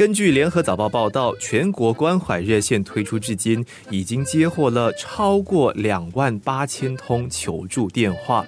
[0.00, 8.42] 根据联合早报报道，全国关怀热线推出至今，已经接获了超过两万八千通求助电话。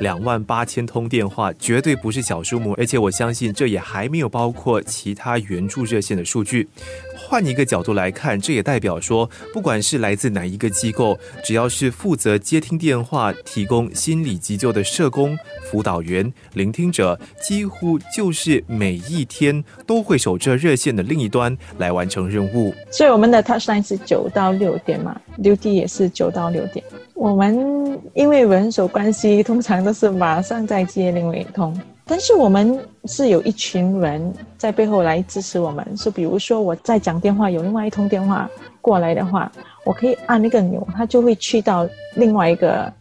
[0.00, 6.68] 两万八千通电话绝对不是小数目，而且我相信这也还没有包括其他援助热线的数据。
[7.16, 22.74] 换一个角度来看，这也代表说，不管是来自哪一个机构，只要是负责接听电话、提供心理急救的社工、辅导员、聆听者，几乎就是每一天都会守着热线的另一端来完成任务。
[22.90, 26.84] 所以我们的 touchline 是九到六点嘛，六 D 也是九到六点。
[27.14, 31.74] 我们因为人手关系，通常都是马上再接另外一通。
[32.06, 38.50] 但是我们是有一群人在背后来支持我们，是比如说我在讲电话，有另外一通电话
[38.82, 39.50] 过来的话，
[39.84, 42.92] 我可以按那个钮，它就会去到另外一个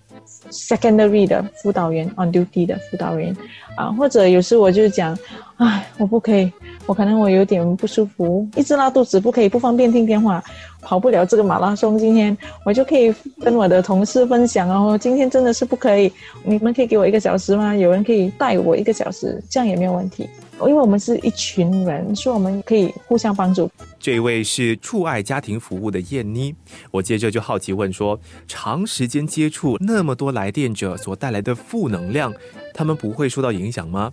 [0.51, 3.35] secondary 的辅导员 on duty 的辅导员
[3.75, 5.17] 啊，或者有时我就讲，
[5.57, 6.49] 唉，我不可以。
[6.85, 10.43] 我可能我有点不舒服，一直拉肚子，不可以不方便听电话，
[10.83, 11.97] 跑不了这个马拉松。
[11.97, 16.11] 今天我就可以跟我的同事分享哦，今天真的是不可以，
[16.43, 17.75] 你们可以给我一个小时吗？
[17.75, 20.29] 有人可以带我一个小时，这样也没有问题。
[20.67, 23.69] 因为我们是一群人，所以我们可以互相帮助。
[23.99, 26.53] 这位是触爱家庭服务的燕妮，
[26.91, 32.33] 我接着就好奇问说：长时间接触那么多来电者所带来的负能量，
[32.73, 34.11] 他们不会受到影响吗？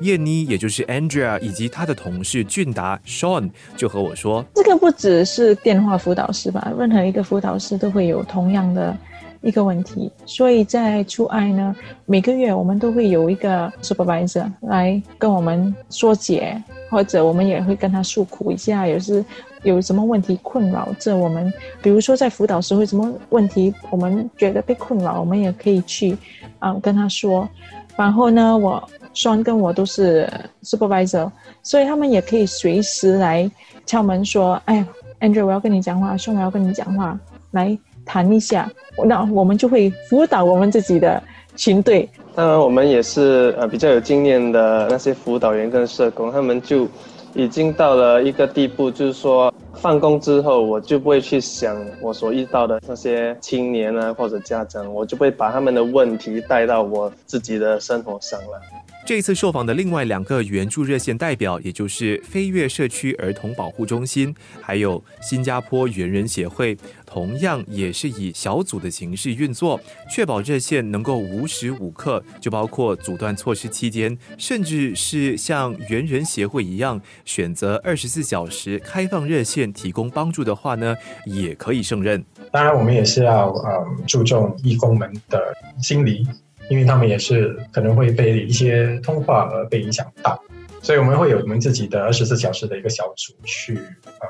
[0.00, 8.96] 燕妮，也就是 Andrea，以及他的同事俊达 Sean 就和我说：这个不只是电话辅导师吧，任何一个辅导师都会有同样的。
[9.42, 19.24] 一个问题，所以在初爱呢，每个月我们都会有一个 supervisor 来跟我们说解，或者我们也会跟他诉苦一下，有时
[19.62, 26.16] 有什么问题困扰着我们，比如说在辅导时会什么问题，我们觉得被困扰，我们也可以去
[26.58, 27.48] 啊跟他说。
[27.96, 28.82] 然后呢，我
[29.14, 30.28] 双跟我都是
[30.62, 31.30] supervisor，
[31.62, 33.50] 所以他们也可以随时来
[33.86, 34.84] 敲门说：“哎
[35.20, 37.18] ，Andrew，我要跟你讲话，双我要跟你讲话，
[37.52, 38.70] 来。”谈一下，
[39.04, 41.22] 那我们就会辅导我们自己的
[41.56, 42.08] 群队。
[42.34, 46.86] 当然，我们也是呃比较有经验的那些辅导员跟社工，他们就
[47.34, 58.60] 已经到了一个地步，就是说放工之后，我就不会去想我所遇到的那些青年啊或者家长，我就会把他们的问题带到我自己的生活上了。
[59.06, 69.80] 这次受访的另外两个援助热线代表，也就是飞跃社区儿童保护中心，还有新加坡猿人协会，同样也是以小组的形式运作，
[70.10, 80.96] 确保热线能够无时无刻，就包括阻断措施期间，甚至是像猿人协会一样选择二十四小时开放热线提供帮助的话呢，
[81.26, 82.24] 也可以胜任。
[82.50, 85.40] 当然，我们也是要呃注重义工们的
[85.80, 86.26] 心理。
[86.68, 90.40] 因为他们也是可能会被一些通话而被影响到，
[90.82, 94.28] 所以我们会有我们自己的二十四小时的一个小组去呃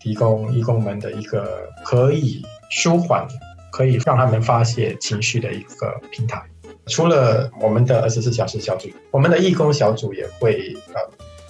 [0.00, 3.26] 提供义工们的一个可以舒缓、
[3.72, 6.42] 可以让他们发泄情绪的一个平台。
[6.86, 11.00] 除了我们的二十四小时小组，我们的义工小组也会呃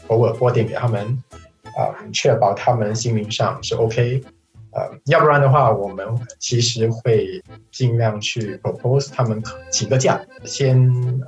[0.09, 1.07] 偶尔拨电给他们，
[1.77, 4.23] 啊，确保他们心灵上是 OK。
[4.73, 6.07] 呃，要不然的话，我们
[6.39, 7.43] 其实会
[7.73, 10.79] 尽量去 propose 他们请个假，先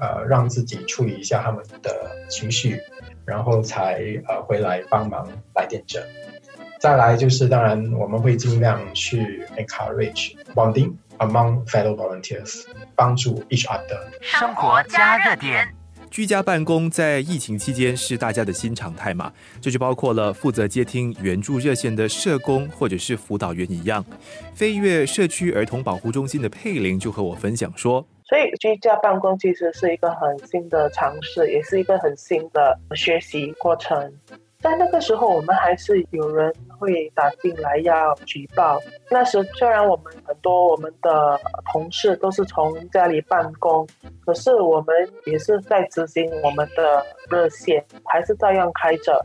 [0.00, 1.91] 呃让自己处理一下他们的
[2.28, 2.81] 情绪，
[3.25, 6.06] 然后才呃回来帮忙来电者。
[6.78, 12.64] 再来就是，当然我们会尽量去 encourage bonding among fellow volunteers，
[12.97, 13.98] 帮助 each other。
[14.20, 15.81] 生活加热点。
[16.12, 19.32] 居家办公在疫情期间是大家的新常态嘛？
[19.62, 24.04] 这就包括了负责接听援助热线的社工或者是辅导员一样。
[24.54, 34.12] 飞跃社区儿童保护中心的佩玲就和我分享说：“所以居家办公其实是一个很新的尝试，也是一个很新的学习过程。”
[34.62, 38.78] 在那个时候，我们还是有人会打进来要举报。
[39.10, 41.38] 那时虽然我们很多我们的
[41.72, 43.86] 同事都是从家里办公，
[44.24, 44.94] 可是我们
[45.26, 49.20] 也是在执行我们的热线，还是照样开着。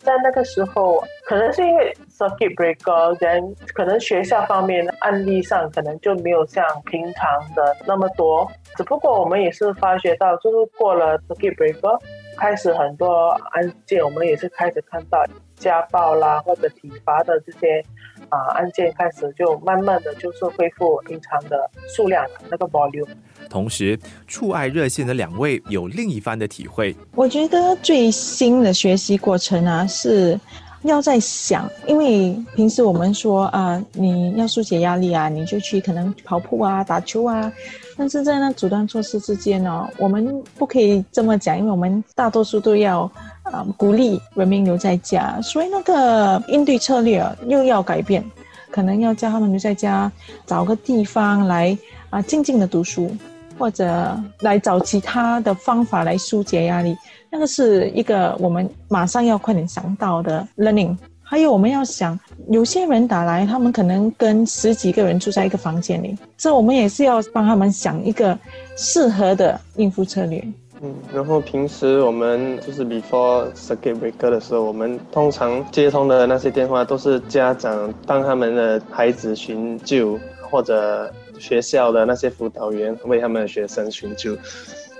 [0.00, 8.50] 在那个时候，可能是因为 circuit breaker，人可能学校方面案例上可能就没有像平常的那么多。
[8.76, 12.00] 只不过我们也是发觉到，就是过了 circuit breaker。
[12.36, 15.24] 开始很多案件，我们也是开始看到
[15.56, 17.84] 家暴啦或者体罚的这些
[18.28, 23.08] 啊案件，开始就慢慢的就是恢复平常的数量那个 volume。
[23.48, 26.94] 同时，触爱热线的两位有另一番的体会。
[27.14, 30.38] 我觉得最新的学习过程啊是。
[30.82, 37.52] 要在想，因为平时我们说啊，你要疏解压力啊，你就去可能跑步啊、打球啊。
[37.96, 43.10] 但是在那阻断措施之间呢，我们不可以这么讲，因为我们大多数都要
[43.52, 48.24] 啊鼓励人民留在家，所以那个应对策略又要改变，
[48.70, 50.10] 可能要叫他们留在家，
[50.46, 51.76] 找个地方来
[52.10, 53.10] 啊静静的读书，
[53.58, 56.96] 或者来找其他的方法来疏解压力。
[57.30, 60.96] 那个是一个我们马上要快点想到的 learning。
[61.30, 62.18] 还有我们要想，
[62.48, 68.38] 有些人打来，他们可能跟十几个人住在一个房间里，这我们也是要帮他们想一个
[68.78, 70.42] 适合的应付策略。
[70.80, 84.36] 嗯，然后平时我们就是 before circuit breaker 的时候，我们通常接通的那些电话都是家长帮他们的孩子寻救，或者学校的那些辅导员为他们的学生寻救。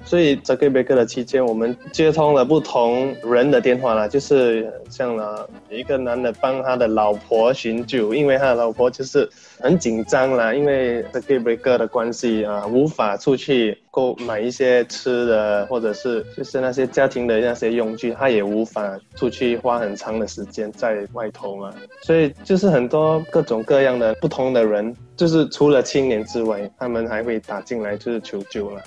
[0.08, 9.28] 所以在 Break 的期间，我们接通了不同人的电话了，就是像了一个男的帮他的老婆寻救，因为他的老婆就是
[9.60, 28.82] 很紧张啦，因为 Break 的关系啊，无法出去购买一些吃的，或者是就是那些家庭的那些用具，他也无法出去花很长的时间在外头嘛，所以就是很多各种各样的不同的人，就是除了青年之外，他们还会打进来就是求救了。